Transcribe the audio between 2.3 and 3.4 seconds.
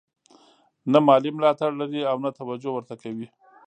توجه ورته کوي.